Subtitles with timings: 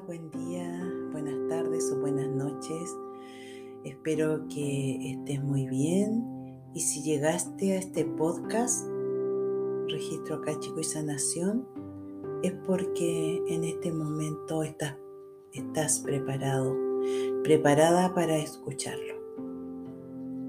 [0.00, 2.96] Buen día, buenas tardes o buenas noches.
[3.84, 8.86] Espero que estés muy bien y si llegaste a este podcast,
[9.88, 11.68] Registro Acáchico y Sanación,
[12.42, 14.96] es porque en este momento estás,
[15.52, 16.74] estás preparado,
[17.44, 19.14] preparada para escucharlo.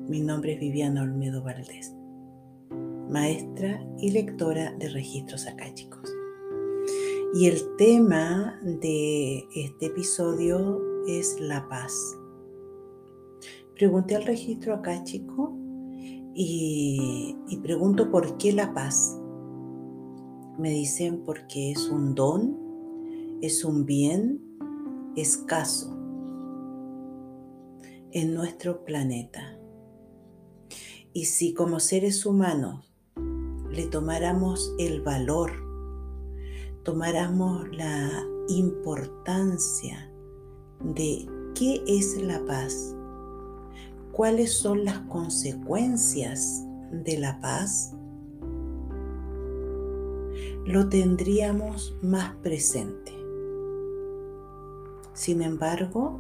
[0.08, 1.94] Mi nombre es Viviana Olmedo Valdés,
[3.10, 6.23] maestra y lectora de registros acáchicos.
[7.36, 12.16] Y el tema de este episodio es la paz.
[13.74, 15.58] Pregunté al registro acá, chico,
[16.36, 19.20] y, y pregunto por qué la paz.
[20.60, 22.56] Me dicen porque es un don,
[23.42, 24.40] es un bien
[25.16, 25.90] escaso
[28.12, 29.58] en nuestro planeta.
[31.14, 32.94] Y si como seres humanos
[33.72, 35.73] le tomáramos el valor
[36.84, 38.10] tomáramos la
[38.50, 40.12] importancia
[40.84, 42.96] de qué es la paz,
[44.12, 47.94] cuáles son las consecuencias de la paz,
[50.66, 53.12] lo tendríamos más presente.
[55.14, 56.20] Sin embargo,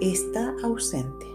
[0.00, 1.26] está ausente.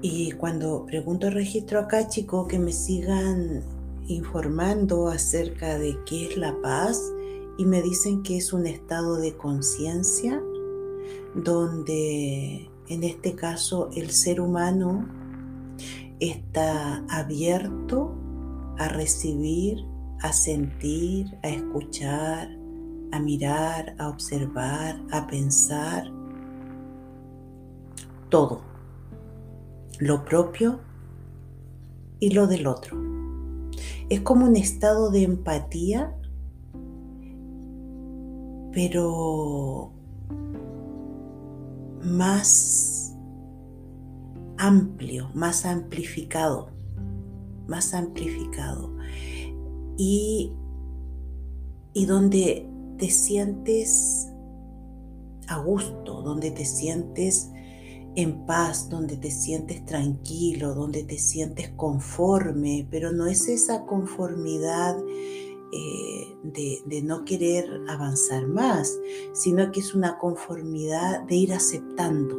[0.00, 3.62] Y cuando pregunto registro acá, chico, que me sigan
[4.14, 7.12] informando acerca de qué es la paz
[7.58, 10.42] y me dicen que es un estado de conciencia
[11.34, 15.06] donde en este caso el ser humano
[16.20, 18.14] está abierto
[18.78, 19.84] a recibir,
[20.20, 22.48] a sentir, a escuchar,
[23.12, 26.10] a mirar, a observar, a pensar,
[28.28, 28.62] todo,
[29.98, 30.80] lo propio
[32.18, 33.21] y lo del otro.
[34.12, 36.14] Es como un estado de empatía,
[38.70, 39.90] pero
[42.02, 43.16] más
[44.58, 46.68] amplio, más amplificado,
[47.66, 48.94] más amplificado.
[49.96, 50.52] Y,
[51.94, 52.68] y donde
[52.98, 54.30] te sientes
[55.48, 57.50] a gusto, donde te sientes
[58.14, 64.98] en paz, donde te sientes tranquilo, donde te sientes conforme, pero no es esa conformidad
[65.72, 68.98] eh, de, no querer avanzar más,
[69.32, 72.36] sino que es una conformidad de ir aceptando,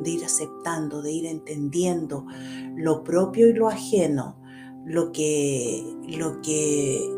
[0.00, 2.26] de ir aceptando, de ir entendiendo
[2.74, 4.40] lo propio y lo ajeno,
[4.84, 7.08] lo que, lo que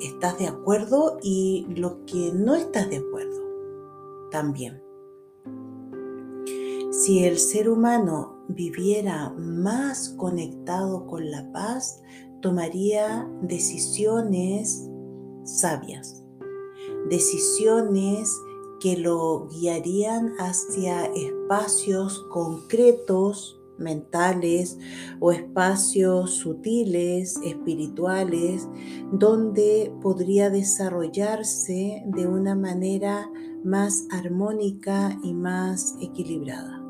[0.00, 3.40] estás de acuerdo y lo que no estás de acuerdo
[4.30, 4.91] también.
[6.92, 12.02] Si el ser humano viviera más conectado con la paz,
[12.42, 14.90] tomaría decisiones
[15.42, 16.22] sabias,
[17.08, 18.30] decisiones
[18.78, 24.78] que lo guiarían hacia espacios concretos, mentales
[25.18, 28.68] o espacios sutiles, espirituales,
[29.10, 33.30] donde podría desarrollarse de una manera
[33.64, 36.81] más armónica y más equilibrada.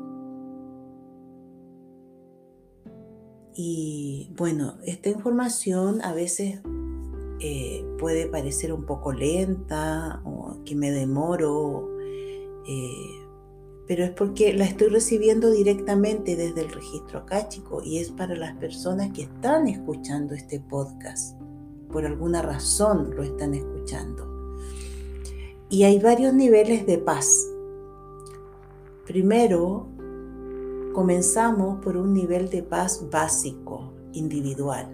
[3.55, 6.61] Y bueno, esta información a veces
[7.39, 11.89] eh, puede parecer un poco lenta o que me demoro,
[12.67, 13.27] eh,
[13.87, 18.55] pero es porque la estoy recibiendo directamente desde el registro acáchico y es para las
[18.55, 21.39] personas que están escuchando este podcast.
[21.91, 24.57] Por alguna razón lo están escuchando.
[25.69, 27.27] Y hay varios niveles de paz.
[29.05, 29.92] Primero,
[30.93, 34.87] Comenzamos por un nivel de paz básico, individual,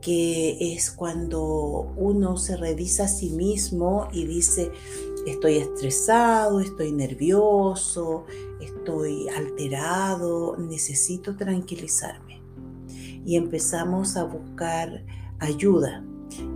[0.00, 4.70] que es cuando uno se revisa a sí mismo y dice,
[5.26, 8.24] estoy estresado, estoy nervioso,
[8.60, 12.40] estoy alterado, necesito tranquilizarme.
[13.26, 15.04] Y empezamos a buscar
[15.40, 16.04] ayuda.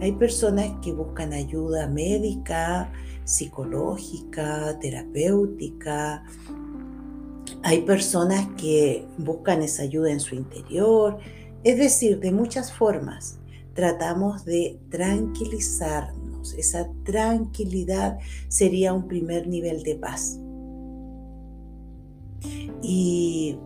[0.00, 2.92] Hay personas que buscan ayuda médica,
[3.24, 6.24] psicológica, terapéutica,
[7.62, 11.18] hay personas que buscan esa ayuda en su interior,
[11.64, 13.38] es decir, de muchas formas
[13.74, 16.54] tratamos de tranquilizarnos.
[16.54, 18.18] Esa tranquilidad
[18.48, 20.38] sería un primer nivel de paz.
[22.82, 23.58] Y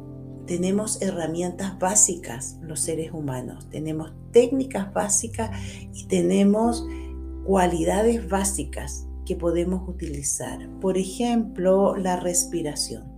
[0.47, 5.51] tenemos herramientas básicas los seres humanos, tenemos técnicas básicas
[5.95, 6.87] y tenemos
[7.45, 10.69] cualidades básicas que podemos utilizar.
[10.81, 13.12] Por ejemplo, la respiración.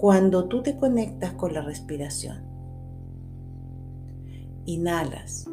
[0.00, 2.42] Cuando tú te conectas con la respiración,
[4.64, 5.46] inhalas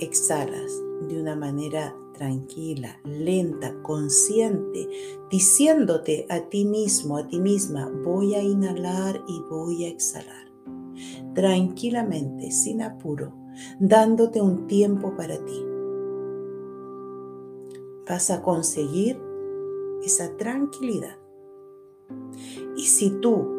[0.00, 4.88] exhalas de una manera tranquila, lenta, consciente,
[5.30, 10.50] diciéndote a ti mismo, a ti misma, voy a inhalar y voy a exhalar.
[11.36, 13.32] Tranquilamente, sin apuro,
[13.78, 15.64] dándote un tiempo para ti.
[18.08, 19.22] Vas a conseguir
[20.02, 21.16] esa tranquilidad.
[22.76, 23.57] Y si tú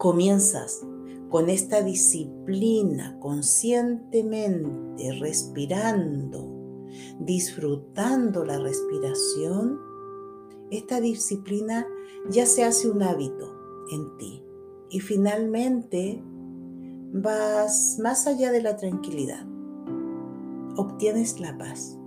[0.00, 0.80] comienzas
[1.28, 6.88] con esta disciplina conscientemente respirando,
[7.20, 9.78] disfrutando la respiración,
[10.70, 11.86] esta disciplina
[12.30, 13.54] ya se hace un hábito
[13.92, 14.42] en ti
[14.88, 16.24] y finalmente
[17.12, 19.46] vas más allá de la tranquilidad,
[20.76, 21.98] obtienes la paz.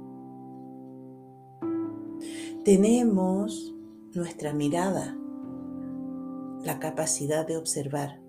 [2.66, 3.76] Tenemos
[4.16, 5.16] nuestra mirada,
[6.64, 8.22] la capacidad de observar,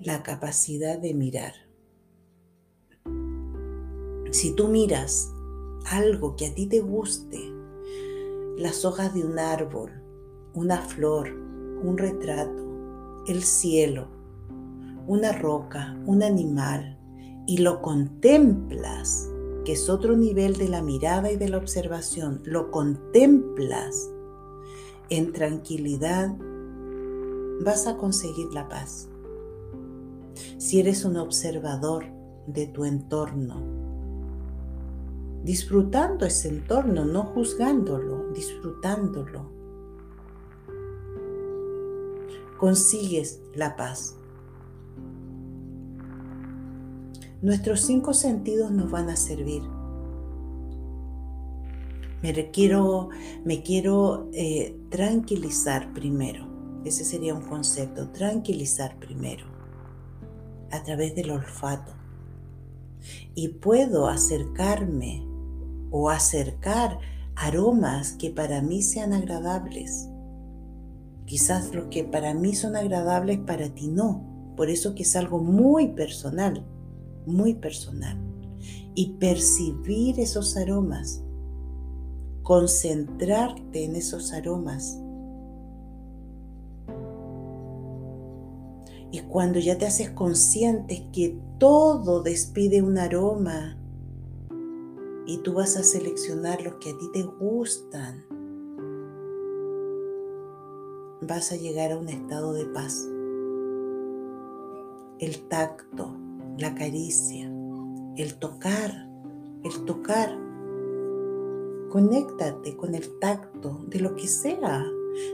[0.00, 1.52] la capacidad de mirar.
[4.32, 5.32] Si tú miras
[5.86, 7.38] algo que a ti te guste,
[8.58, 9.92] las hojas de un árbol,
[10.54, 14.08] una flor, un retrato, el cielo,
[15.06, 16.98] una roca, un animal,
[17.46, 19.30] y lo contemplas,
[19.64, 24.10] que es otro nivel de la mirada y de la observación, lo contemplas
[25.10, 26.36] en tranquilidad,
[27.60, 29.08] vas a conseguir la paz.
[30.58, 32.06] Si eres un observador
[32.46, 33.62] de tu entorno,
[35.42, 39.50] disfrutando ese entorno, no juzgándolo, disfrutándolo.
[42.58, 44.16] Consigues la paz.
[47.42, 49.62] Nuestros cinco sentidos nos van a servir.
[52.22, 53.10] Me quiero,
[53.44, 56.55] me quiero eh, tranquilizar primero.
[56.86, 59.44] Ese sería un concepto, tranquilizar primero,
[60.70, 61.92] a través del olfato.
[63.34, 65.26] Y puedo acercarme
[65.90, 67.00] o acercar
[67.34, 70.08] aromas que para mí sean agradables.
[71.24, 74.54] Quizás los que para mí son agradables para ti no.
[74.56, 76.64] Por eso que es algo muy personal,
[77.26, 78.16] muy personal.
[78.94, 81.20] Y percibir esos aromas,
[82.44, 85.00] concentrarte en esos aromas.
[89.12, 93.76] Y cuando ya te haces consciente que todo despide un aroma,
[95.26, 98.24] y tú vas a seleccionar los que a ti te gustan.
[101.20, 103.08] Vas a llegar a un estado de paz.
[105.18, 106.16] El tacto,
[106.58, 107.50] la caricia,
[108.16, 109.08] el tocar,
[109.64, 110.38] el tocar.
[111.90, 114.84] Conéctate con el tacto de lo que sea,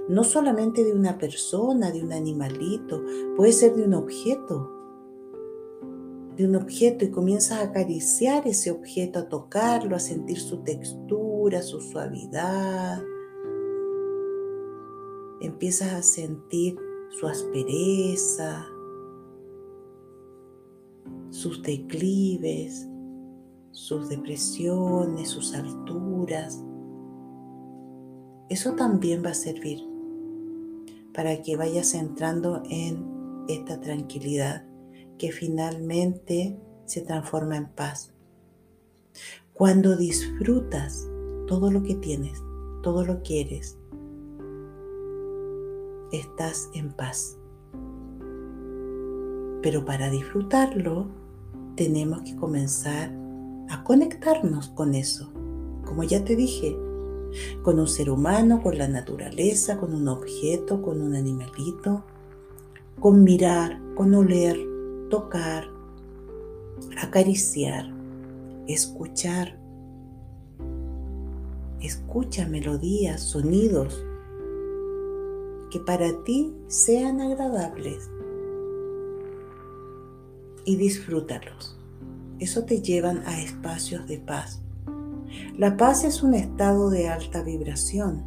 [0.08, 3.02] no solamente de una persona, de un animalito,
[3.36, 4.82] puede ser de un objeto
[6.36, 11.62] de un objeto y comienzas a acariciar ese objeto, a tocarlo, a sentir su textura,
[11.62, 13.02] su suavidad.
[15.40, 16.76] Empiezas a sentir
[17.10, 18.66] su aspereza,
[21.30, 22.88] sus declives,
[23.72, 26.64] sus depresiones, sus alturas.
[28.52, 29.78] Eso también va a servir
[31.14, 33.02] para que vayas entrando en
[33.48, 34.66] esta tranquilidad
[35.16, 38.12] que finalmente se transforma en paz.
[39.54, 41.08] Cuando disfrutas
[41.46, 42.42] todo lo que tienes,
[42.82, 43.78] todo lo que eres,
[46.12, 47.38] estás en paz.
[49.62, 51.06] Pero para disfrutarlo,
[51.74, 53.10] tenemos que comenzar
[53.70, 55.32] a conectarnos con eso.
[55.86, 56.76] Como ya te dije,
[57.62, 62.04] con un ser humano, con la naturaleza, con un objeto, con un animalito,
[63.00, 64.58] con mirar, con oler,
[65.10, 65.68] tocar,
[67.00, 67.92] acariciar,
[68.66, 69.58] escuchar.
[71.80, 74.04] Escucha melodías, sonidos
[75.72, 78.10] que para ti sean agradables
[80.64, 81.78] y disfrútalos.
[82.38, 84.60] Eso te llevan a espacios de paz.
[85.56, 88.24] La paz es un estado de alta vibración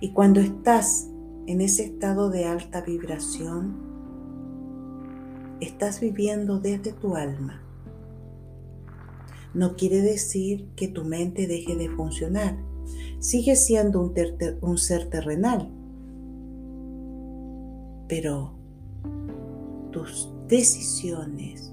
[0.00, 1.08] y cuando estás
[1.46, 3.76] en ese estado de alta vibración,
[5.60, 7.62] estás viviendo desde tu alma.
[9.54, 12.56] No quiere decir que tu mente deje de funcionar.
[13.18, 14.14] Sigue siendo un,
[14.60, 15.70] un ser terrenal.
[18.08, 18.54] Pero
[19.90, 21.71] tus decisiones,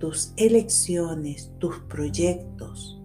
[0.00, 3.00] tus elecciones, tus proyectos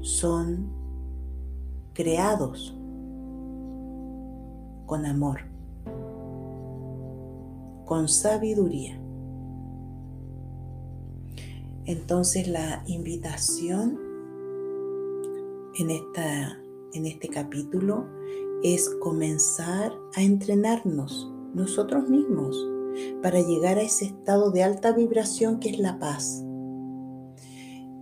[0.00, 0.72] son
[1.94, 2.76] creados
[4.86, 5.40] con amor
[7.86, 9.00] con sabiduría.
[11.84, 13.98] Entonces la invitación
[15.78, 16.58] en, esta,
[16.92, 18.06] en este capítulo
[18.64, 22.56] es comenzar a entrenarnos nosotros mismos
[23.22, 26.42] para llegar a ese estado de alta vibración que es la paz.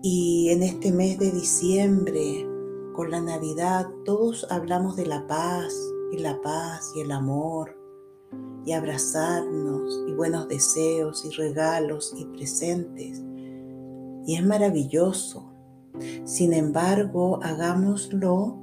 [0.02, 2.46] Y en este mes de diciembre,
[2.94, 5.74] con la Navidad, todos hablamos de la paz
[6.12, 7.76] y la paz y el amor
[8.66, 13.22] y abrazarnos y buenos deseos y regalos y presentes.
[14.26, 15.50] Y es maravilloso.
[16.24, 18.58] Sin embargo, hagámoslo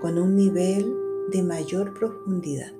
[0.00, 0.92] con un nivel
[1.32, 2.72] de mayor profundidad.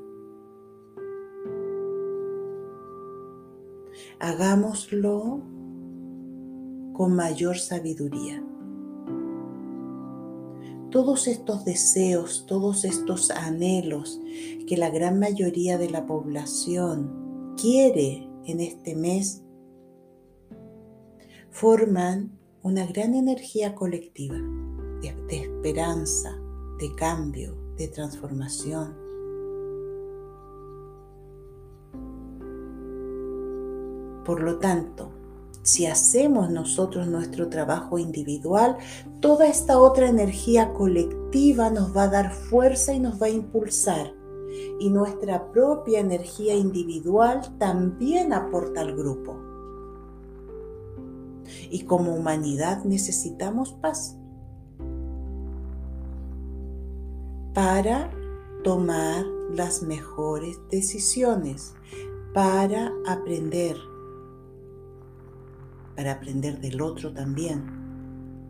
[4.20, 5.42] Hagámoslo
[6.92, 8.42] con mayor sabiduría.
[10.90, 14.20] Todos estos deseos, todos estos anhelos
[14.68, 19.42] que la gran mayoría de la población quiere en este mes,
[21.50, 24.36] forman una gran energía colectiva
[25.02, 26.30] de, esperanza,
[26.78, 29.03] de cambio, de transformación.
[34.24, 35.10] Por lo tanto,
[35.62, 38.76] si hacemos nosotros nuestro trabajo individual,
[39.20, 44.12] toda esta otra energía colectiva nos va a dar fuerza y nos va a impulsar.
[44.78, 49.36] Y nuestra propia energía individual también aporta al grupo.
[51.70, 54.16] Y como humanidad necesitamos paz.
[57.54, 58.10] para
[58.64, 61.74] tomar las mejores decisiones,
[62.34, 63.76] para aprender,
[65.96, 67.64] para aprender del otro también,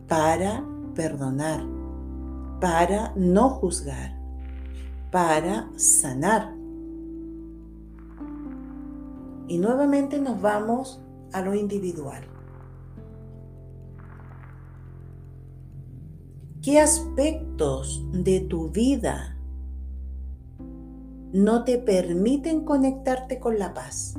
[0.07, 0.63] para
[0.95, 1.63] perdonar,
[2.59, 4.17] para no juzgar,
[5.11, 6.55] para sanar.
[9.47, 11.01] Y nuevamente nos vamos
[11.33, 12.23] a lo individual.
[16.61, 19.37] ¿Qué aspectos de tu vida
[21.31, 24.15] no te permiten conectarte con la paz?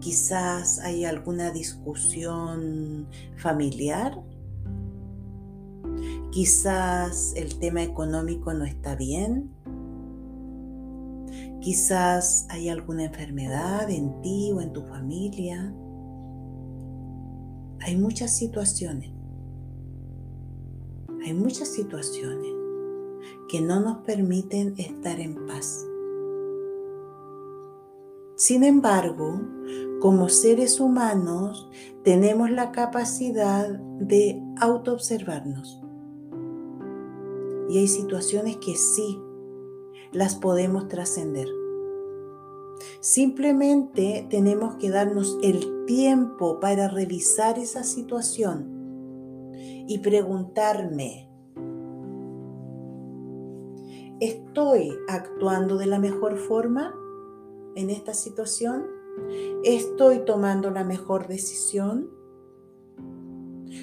[0.00, 4.22] Quizás hay alguna discusión familiar.
[6.30, 9.50] Quizás el tema económico no está bien.
[11.60, 15.74] Quizás hay alguna enfermedad en ti o en tu familia.
[17.80, 19.18] Hay muchas situaciones
[21.28, 22.54] hay muchas situaciones
[23.50, 25.84] que no nos permiten estar en paz.
[28.38, 29.40] Sin embargo,
[30.00, 31.68] como seres humanos
[32.04, 35.82] tenemos la capacidad de autoobservarnos.
[37.68, 39.20] Y hay situaciones que sí
[40.12, 41.48] las podemos trascender.
[43.00, 49.52] Simplemente tenemos que darnos el tiempo para revisar esa situación
[49.88, 51.28] y preguntarme,
[54.20, 56.94] ¿estoy actuando de la mejor forma
[57.78, 58.86] en esta situación?
[59.64, 62.10] ¿Estoy tomando la mejor decisión?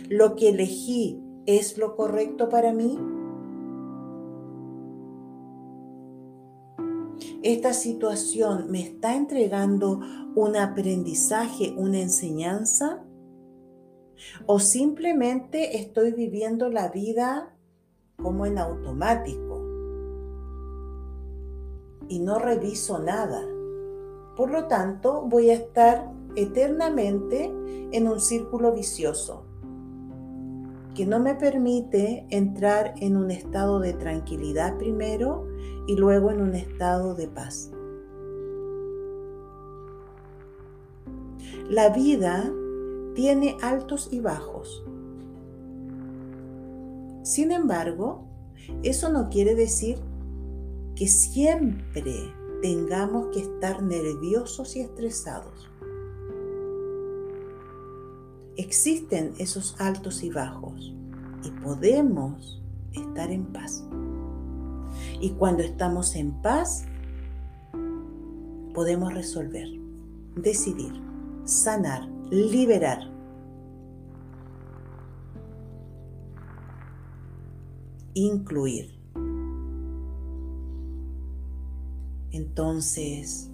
[0.10, 2.98] ¿Lo que elegí es lo correcto para mí?
[7.42, 10.00] esta situación me está entregando
[10.34, 13.06] un aprendizaje, una enseñanza?
[14.46, 17.56] o simplemente estoy viviendo la vida
[18.18, 19.62] como en automático
[22.08, 23.42] y no reviso nada.
[24.36, 27.51] Por lo tanto, voy a estar eternamente
[27.92, 29.46] en un círculo vicioso
[30.96, 35.46] que no me permite entrar en un estado de tranquilidad primero
[35.88, 37.70] y luego en un estado de paz.
[41.70, 42.51] La vida
[43.13, 44.86] tiene altos y bajos.
[47.24, 48.25] Sin embargo,
[48.84, 49.98] eso no quiere decir
[50.96, 55.70] que siempre tengamos que estar nerviosos y estresados.
[58.58, 60.94] Existen esos altos y bajos
[61.44, 62.62] y podemos
[62.94, 63.84] estar en paz.
[65.20, 66.86] Y cuando estamos en paz,
[68.74, 69.68] podemos resolver,
[70.36, 70.94] decidir,
[71.46, 73.00] sanar, liberar.
[78.14, 78.95] Incluir.
[82.36, 83.50] Entonces,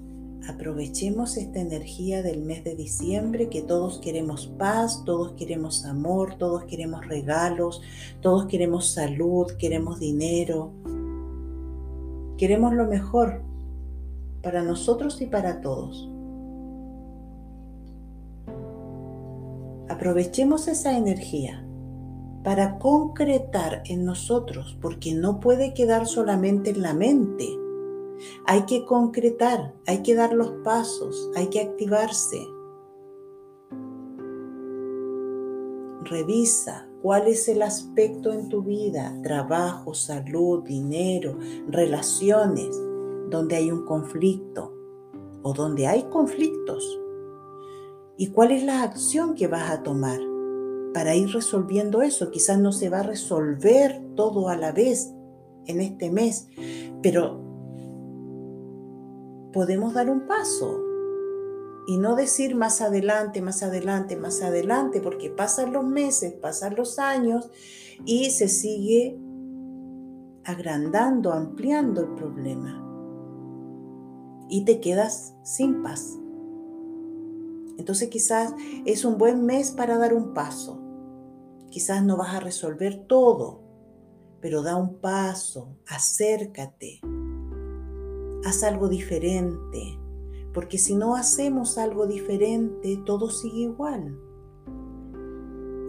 [0.47, 6.63] aprovechemos esta energía del mes de diciembre que todos queremos paz, todos queremos amor, todos
[6.65, 7.81] queremos regalos,
[8.21, 10.71] todos queremos salud, queremos dinero.
[12.37, 13.43] Queremos lo mejor
[14.41, 16.11] para nosotros y para todos.
[20.01, 21.63] aprovechemos esa energía
[22.43, 27.60] para concretar en nosotros, porque no puede quedar solamente en la mente.
[28.45, 32.47] Hay que concretar, hay que dar los pasos, hay que activarse.
[36.03, 41.37] Revisa cuál es el aspecto en tu vida, trabajo, salud, dinero,
[41.67, 42.79] relaciones,
[43.29, 44.73] donde hay un conflicto
[45.43, 46.99] o donde hay conflictos.
[48.17, 50.19] ¿Y cuál es la acción que vas a tomar
[50.93, 52.29] para ir resolviendo eso?
[52.29, 55.11] Quizás no se va a resolver todo a la vez
[55.65, 56.47] en este mes,
[57.01, 57.50] pero
[59.51, 60.81] podemos dar un paso
[61.87, 66.99] y no decir más adelante, más adelante, más adelante, porque pasan los meses, pasan los
[66.99, 67.49] años
[68.05, 69.19] y se sigue
[70.43, 72.77] agrandando, ampliando el problema.
[74.49, 76.17] Y te quedas sin paz.
[77.77, 78.53] Entonces quizás
[78.85, 80.79] es un buen mes para dar un paso.
[81.69, 83.63] Quizás no vas a resolver todo,
[84.39, 86.99] pero da un paso, acércate,
[88.45, 89.99] haz algo diferente,
[90.53, 94.17] porque si no hacemos algo diferente, todo sigue igual.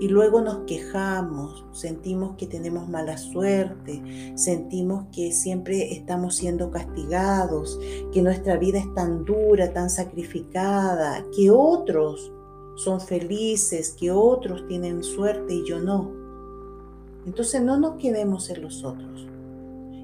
[0.01, 4.03] Y luego nos quejamos, sentimos que tenemos mala suerte,
[4.35, 7.79] sentimos que siempre estamos siendo castigados,
[8.13, 12.33] que nuestra vida es tan dura, tan sacrificada, que otros
[12.75, 16.11] son felices, que otros tienen suerte y yo no.
[17.25, 19.32] Entonces no nos quedemos en los otros.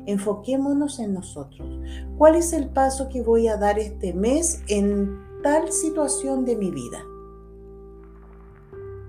[0.08, 1.68] Enfoquémonos en nosotros.
[2.16, 6.70] ¿Cuál es el paso que voy a dar este mes en tal situación de mi
[6.70, 7.04] vida?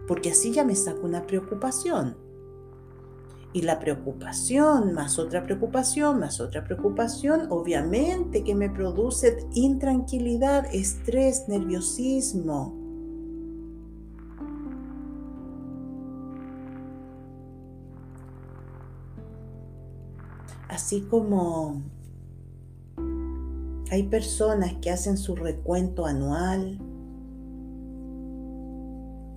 [0.09, 2.17] Porque así ya me saco una preocupación.
[3.53, 11.47] Y la preocupación, más otra preocupación, más otra preocupación, obviamente que me produce intranquilidad, estrés,
[11.47, 12.78] nerviosismo.
[20.69, 21.81] Así como
[23.89, 26.79] hay personas que hacen su recuento anual,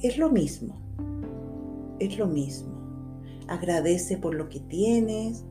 [0.00, 0.76] es lo mismo,
[1.98, 2.72] es lo mismo.
[3.48, 5.44] Agradece por lo que tienes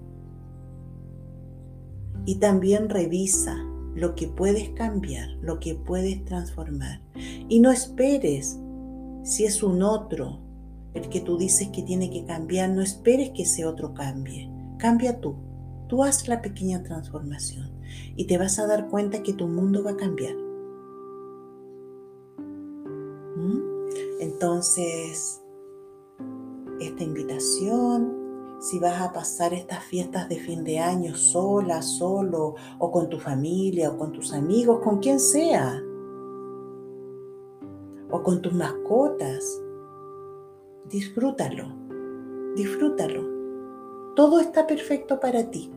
[2.26, 3.58] y también revisa
[3.96, 7.02] lo que puedes cambiar, lo que puedes transformar.
[7.50, 8.60] Y no esperes
[9.24, 10.39] si es un otro
[10.94, 14.52] el que tú dices que tiene que cambiar, no esperes que ese otro cambie.
[14.78, 15.50] Cambia tú.
[15.91, 17.69] Tú haz la pequeña transformación
[18.15, 20.34] y te vas a dar cuenta que tu mundo va a cambiar.
[23.36, 23.60] ¿Mm?
[24.21, 25.41] Entonces,
[26.80, 32.89] esta invitación, si vas a pasar estas fiestas de fin de año sola, solo, o
[32.89, 35.84] con tu familia, o con tus amigos, con quien sea,
[38.10, 39.62] o con tus mascotas,
[40.86, 41.65] disfrútalo,
[42.56, 43.30] disfrútalo.
[44.15, 45.69] Todo está perfecto para ti.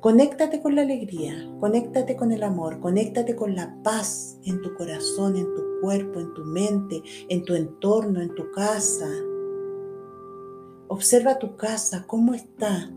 [0.00, 5.36] Conéctate con la alegría, conéctate con el amor, conéctate con la paz en tu corazón,
[5.36, 9.08] en tu cuerpo, en tu mente, en tu entorno, en tu casa.
[10.88, 12.90] Observa tu casa, ¿cómo está?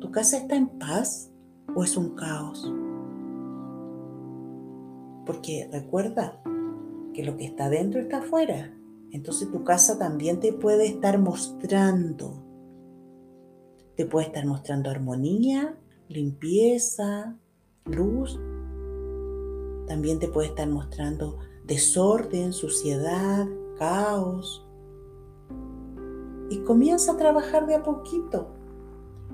[0.00, 1.30] ¿Tu casa está en paz
[1.74, 2.72] o es un caos?
[5.24, 6.42] Porque recuerda
[7.14, 8.72] que lo que está dentro está afuera.
[9.12, 12.42] Entonces tu casa también te puede estar mostrando.
[13.96, 17.36] Te puede estar mostrando armonía limpieza,
[17.84, 18.38] luz.
[19.86, 23.46] También te puede estar mostrando desorden, suciedad,
[23.78, 24.66] caos.
[26.50, 28.48] Y comienza a trabajar de a poquito,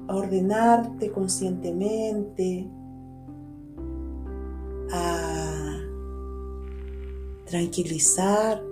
[0.08, 2.70] a ordenarte conscientemente,
[4.90, 5.78] a
[7.46, 8.62] tranquilizar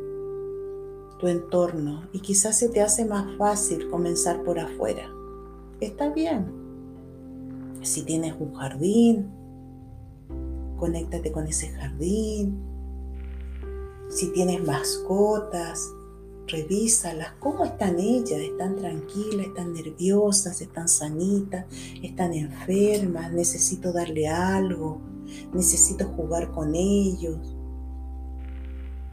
[1.19, 5.11] tu entorno y quizás se te hace más fácil comenzar por afuera.
[5.81, 6.60] Está bien,
[7.83, 9.31] si tienes un jardín,
[10.77, 12.59] conéctate con ese jardín.
[14.09, 15.89] Si tienes mascotas,
[16.49, 17.33] revísalas.
[17.39, 18.41] ¿Cómo están ellas?
[18.41, 19.47] ¿Están tranquilas?
[19.47, 20.61] ¿Están nerviosas?
[20.61, 21.67] ¿Están sanitas?
[22.03, 23.33] ¿Están enfermas?
[23.33, 25.01] ¿Necesito darle algo?
[25.53, 27.57] ¿Necesito jugar con ellos?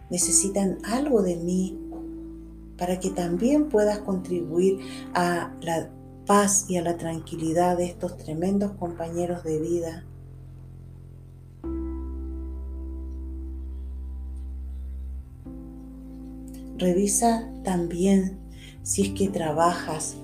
[0.09, 1.77] ¿Necesitan algo de mí?
[2.77, 4.79] para que también puedas contribuir
[5.13, 5.89] a la
[6.27, 10.05] paz y a la tranquilidad de estos tremendos compañeros de vida.
[16.77, 18.37] Revisa también
[18.83, 20.17] si es que trabajas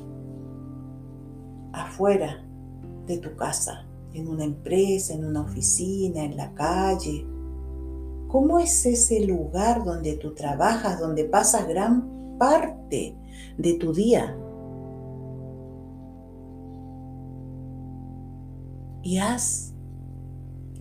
[1.72, 2.46] afuera
[3.08, 7.26] de tu casa, en una empresa, en una oficina, en la calle.
[8.28, 13.16] ¿Cómo es ese lugar donde tú trabajas, donde pasas gran parte
[13.58, 14.38] de tu día?
[19.04, 19.74] Y haz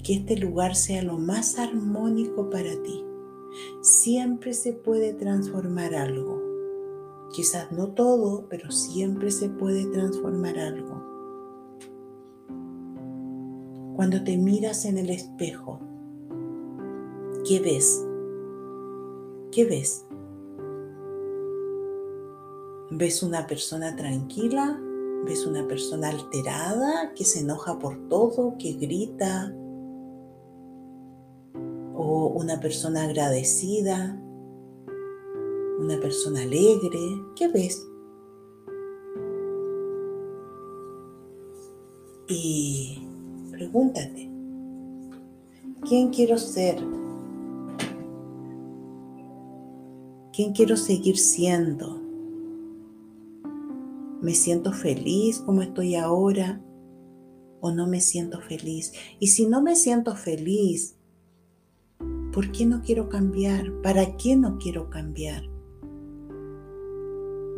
[0.04, 3.04] que este lugar sea lo más armónico para ti.
[3.80, 6.40] Siempre se puede transformar algo.
[7.32, 11.02] Quizás no todo, pero siempre se puede transformar algo.
[13.96, 15.80] Cuando te miras en el espejo,
[17.46, 18.06] ¿qué ves?
[19.50, 20.06] ¿Qué ves?
[22.90, 24.80] ¿Ves una persona tranquila?
[25.24, 29.54] ¿Ves una persona alterada que se enoja por todo, que grita?
[31.94, 34.20] ¿O una persona agradecida?
[35.78, 36.98] ¿Una persona alegre?
[37.36, 37.86] ¿Qué ves?
[42.28, 43.06] Y
[43.50, 44.28] pregúntate,
[45.86, 46.76] ¿quién quiero ser?
[50.32, 52.01] ¿Quién quiero seguir siendo?
[54.22, 56.62] ¿Me siento feliz como estoy ahora
[57.60, 58.92] o no me siento feliz?
[59.18, 60.96] Y si no me siento feliz,
[62.32, 63.72] ¿por qué no quiero cambiar?
[63.82, 65.42] ¿Para qué no quiero cambiar?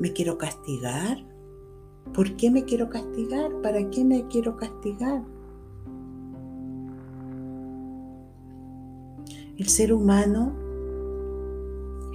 [0.00, 1.18] ¿Me quiero castigar?
[2.14, 3.60] ¿Por qué me quiero castigar?
[3.60, 5.22] ¿Para qué me quiero castigar?
[9.58, 10.56] El ser humano,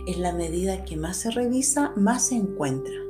[0.08, 3.09] en la medida que más se revisa, más se encuentra.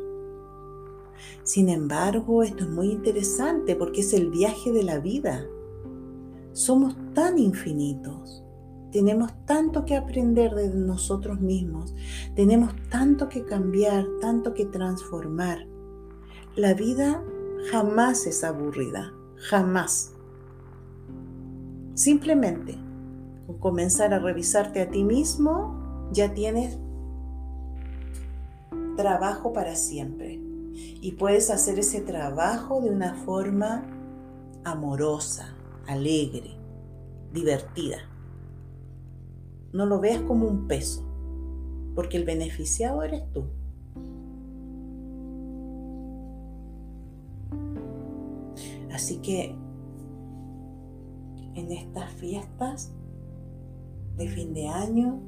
[1.43, 5.45] Sin embargo, esto es muy interesante porque es el viaje de la vida.
[6.53, 8.43] Somos tan infinitos,
[8.91, 11.93] tenemos tanto que aprender de nosotros mismos,
[12.35, 15.67] tenemos tanto que cambiar, tanto que transformar.
[16.55, 17.23] La vida
[17.71, 20.13] jamás es aburrida, jamás.
[21.93, 22.77] Simplemente
[23.59, 26.79] comenzar a revisarte a ti mismo, ya tienes
[28.95, 30.48] trabajo para siempre.
[31.01, 33.85] Y puedes hacer ese trabajo de una forma
[34.63, 35.55] amorosa,
[35.87, 36.57] alegre,
[37.33, 37.97] divertida.
[39.71, 41.03] No lo veas como un peso,
[41.95, 43.45] porque el beneficiado eres tú.
[48.91, 49.55] Así que
[51.55, 52.91] en estas fiestas
[54.17, 55.21] de fin de año,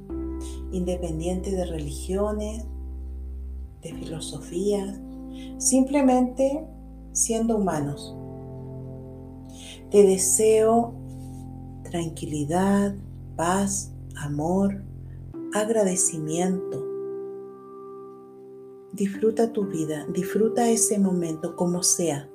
[0.72, 2.66] independiente de religiones,
[3.82, 5.00] de filosofías,
[5.58, 6.66] simplemente
[7.12, 8.16] siendo humanos.
[9.90, 10.94] Te deseo
[11.84, 12.96] tranquilidad,
[13.36, 14.84] paz, amor,
[15.54, 16.86] agradecimiento.
[18.94, 22.30] Disfruta tu vida, disfruta ese momento como sea,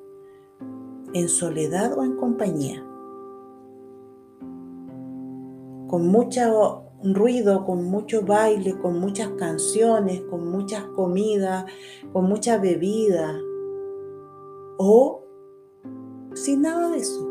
[1.12, 2.86] en soledad o en compañía
[5.86, 11.66] con mucho ruido, con mucho baile, con muchas canciones, con muchas comidas,
[12.12, 13.38] con mucha bebida,
[14.78, 15.24] o
[16.34, 17.28] sin nada de eso.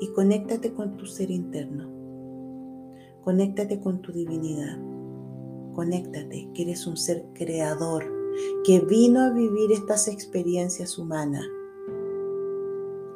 [0.00, 1.90] Y conéctate con tu ser interno.
[3.22, 4.78] Conéctate con tu divinidad.
[5.74, 8.04] Conéctate, que eres un ser creador,
[8.64, 11.44] que vino a vivir estas experiencias humanas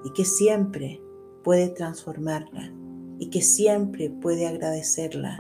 [0.05, 1.03] y que siempre
[1.43, 2.73] puede transformarlas
[3.21, 5.39] y que siempre puede agradecerlas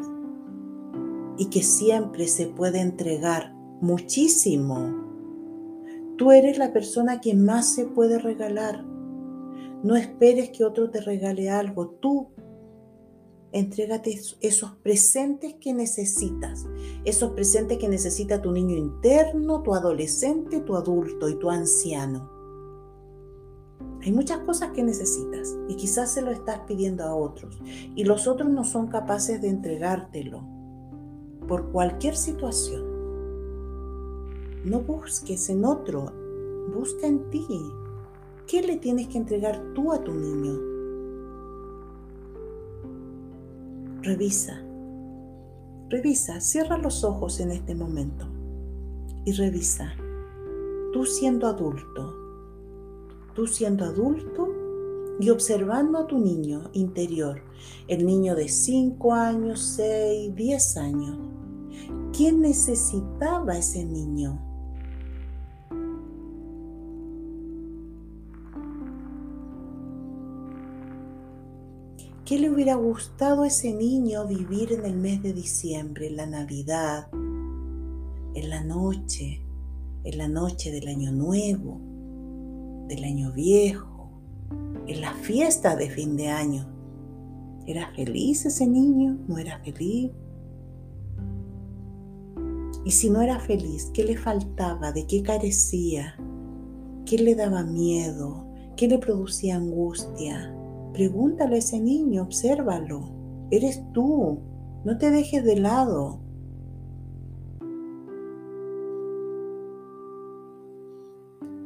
[1.38, 5.08] y que siempre se puede entregar muchísimo.
[6.18, 8.84] Tú eres la persona que más se puede regalar.
[9.82, 11.88] No esperes que otro te regale algo.
[11.88, 12.28] Tú
[13.50, 16.66] entrégate esos presentes que necesitas,
[17.06, 22.39] esos presentes que necesita tu niño interno, tu adolescente, tu adulto y tu anciano.
[24.02, 27.60] Hay muchas cosas que necesitas y quizás se lo estás pidiendo a otros
[27.94, 30.42] y los otros no son capaces de entregártelo
[31.46, 32.82] por cualquier situación.
[34.64, 36.12] No busques en otro,
[36.74, 37.46] busca en ti.
[38.46, 40.58] ¿Qué le tienes que entregar tú a tu niño?
[44.02, 44.62] Revisa,
[45.90, 48.26] revisa, cierra los ojos en este momento
[49.24, 49.92] y revisa.
[50.92, 52.19] Tú siendo adulto,
[53.34, 54.48] tú siendo adulto
[55.20, 57.42] y observando a tu niño interior,
[57.88, 61.18] el niño de 5 años, 6, 10 años.
[62.16, 64.40] ¿Qué necesitaba ese niño?
[72.24, 76.26] ¿Qué le hubiera gustado a ese niño vivir en el mes de diciembre, en la
[76.26, 79.42] Navidad, en la noche,
[80.04, 81.89] en la noche del Año Nuevo?
[82.90, 84.10] Del año viejo,
[84.88, 86.66] en la fiesta de fin de año.
[87.64, 89.16] ¿Era feliz ese niño?
[89.28, 90.10] ¿No era feliz?
[92.84, 94.90] Y si no era feliz, ¿qué le faltaba?
[94.90, 96.16] ¿De qué carecía?
[97.06, 98.44] ¿Qué le daba miedo?
[98.76, 100.52] ¿Qué le producía angustia?
[100.92, 103.14] Pregúntale a ese niño, obsérvalo.
[103.52, 104.40] Eres tú.
[104.84, 106.20] No te dejes de lado.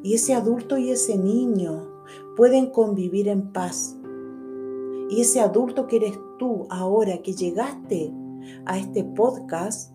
[0.04, 1.88] Y ese adulto y ese niño
[2.36, 3.96] pueden convivir en paz.
[5.08, 8.12] Y ese adulto que eres tú ahora que llegaste
[8.66, 9.94] a este podcast,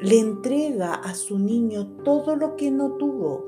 [0.00, 3.44] le entrega a su niño todo lo que no tuvo,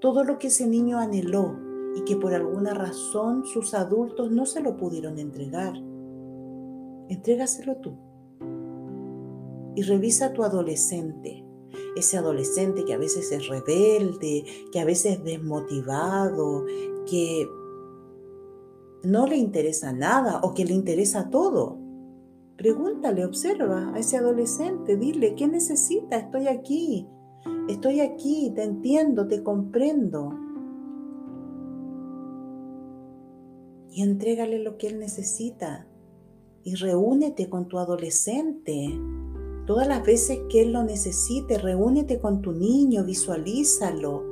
[0.00, 1.56] todo lo que ese niño anheló
[1.94, 5.74] y que por alguna razón sus adultos no se lo pudieron entregar.
[7.08, 7.96] Entrégaselo tú.
[9.76, 11.41] Y revisa a tu adolescente,
[11.96, 16.64] ese adolescente que a veces es rebelde, que a veces es desmotivado,
[17.06, 17.48] que
[19.04, 21.78] no le interesa nada o que le interesa todo.
[22.56, 26.16] Pregúntale, observa a ese adolescente, dile, ¿qué necesita?
[26.16, 27.08] Estoy aquí,
[27.68, 30.38] estoy aquí, te entiendo, te comprendo.
[33.90, 35.86] Y entrégale lo que él necesita.
[36.62, 38.88] Y reúnete con tu adolescente.
[39.66, 44.24] Todas las veces que él lo necesite, reúnete con tu niño, visualízalo.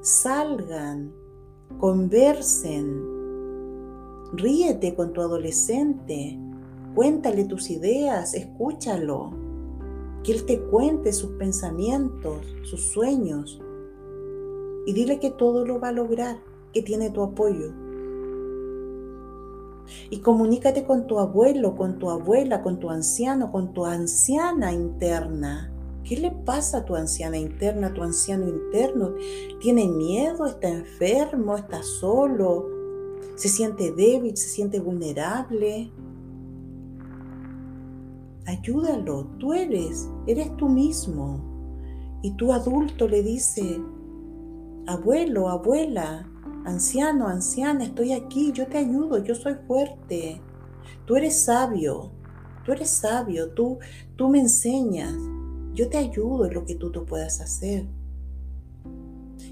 [0.00, 1.12] Salgan,
[1.78, 3.02] conversen,
[4.34, 6.38] ríete con tu adolescente
[6.94, 9.30] Cuéntale tus ideas, escúchalo.
[10.22, 13.60] Que Él te cuente sus pensamientos, sus sueños.
[14.84, 16.38] Y dile que todo lo va a lograr,
[16.74, 17.72] que tiene tu apoyo.
[20.10, 25.72] Y comunícate con tu abuelo, con tu abuela, con tu anciano, con tu anciana interna.
[26.04, 29.14] ¿Qué le pasa a tu anciana interna, a tu anciano interno?
[29.60, 30.46] ¿Tiene miedo?
[30.46, 31.56] ¿Está enfermo?
[31.56, 32.66] ¿Está solo?
[33.36, 34.36] ¿Se siente débil?
[34.36, 35.92] ¿Se siente vulnerable?
[38.46, 41.40] Ayúdalo, tú eres, eres tú mismo.
[42.22, 43.80] Y tu adulto le dice,
[44.86, 46.28] abuelo, abuela,
[46.64, 50.40] anciano, anciana, estoy aquí, yo te ayudo, yo soy fuerte.
[51.06, 52.12] Tú eres sabio,
[52.64, 53.78] tú eres sabio, tú,
[54.16, 55.14] tú me enseñas,
[55.74, 57.86] yo te ayudo en lo que tú, tú puedas hacer.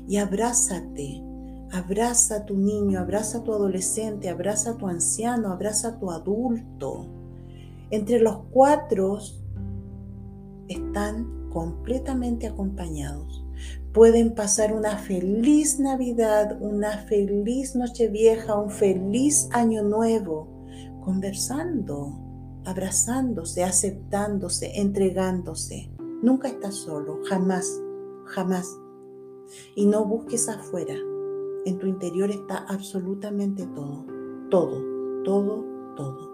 [0.07, 1.23] Y abrázate,
[1.73, 6.11] abraza a tu niño, abraza a tu adolescente, abraza a tu anciano, abraza a tu
[6.11, 7.20] adulto
[7.90, 9.18] entre los cuatro
[10.68, 13.39] están completamente acompañados.
[13.92, 20.48] Pueden pasar una feliz Navidad, una feliz Nochevieja, un feliz Año Nuevo,
[21.05, 22.16] conversando,
[22.64, 25.90] abrazándose, aceptándose, entregándose.
[26.22, 27.81] Nunca estás solo, jamás,
[28.26, 28.68] jamás.
[29.74, 30.94] Y no busques afuera.
[31.66, 34.07] En tu interior está absolutamente todo,
[34.50, 35.64] todo, todo,
[35.96, 36.31] todo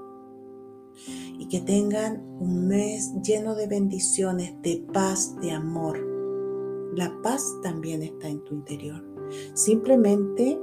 [1.38, 6.15] y que tengan un mes lleno de bendiciones, de paz, de amor.
[6.96, 9.04] La paz también está en tu interior.
[9.52, 10.59] Simplemente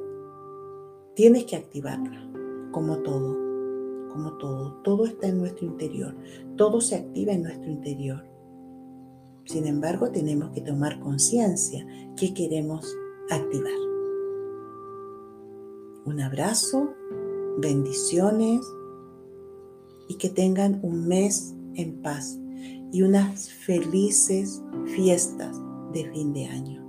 [1.14, 2.28] tienes que activarla,
[2.72, 3.38] como todo,
[4.10, 4.82] como todo.
[4.84, 6.16] Todo está en nuestro interior,
[6.58, 8.26] todo se activa en nuestro interior.
[9.46, 11.86] Sin embargo, tenemos que tomar conciencia
[12.18, 12.98] que queremos
[13.30, 13.72] activar.
[16.08, 16.96] Un abrazo,
[17.60, 18.66] bendiciones
[20.08, 22.40] y que tengan un mes en paz
[22.92, 24.64] y unas felices
[24.96, 25.63] fiestas
[25.94, 26.83] de fin de año.